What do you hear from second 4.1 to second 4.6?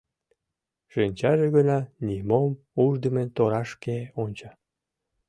онча.